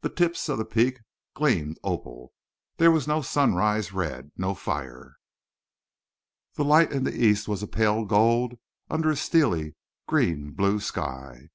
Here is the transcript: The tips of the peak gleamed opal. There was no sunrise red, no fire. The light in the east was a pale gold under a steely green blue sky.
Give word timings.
The 0.00 0.08
tips 0.08 0.48
of 0.48 0.58
the 0.58 0.64
peak 0.64 0.98
gleamed 1.34 1.78
opal. 1.84 2.32
There 2.78 2.90
was 2.90 3.06
no 3.06 3.22
sunrise 3.22 3.92
red, 3.92 4.32
no 4.36 4.54
fire. 4.56 5.14
The 6.54 6.64
light 6.64 6.90
in 6.90 7.04
the 7.04 7.14
east 7.16 7.46
was 7.46 7.62
a 7.62 7.68
pale 7.68 8.04
gold 8.04 8.58
under 8.90 9.08
a 9.10 9.14
steely 9.16 9.76
green 10.08 10.50
blue 10.50 10.80
sky. 10.80 11.50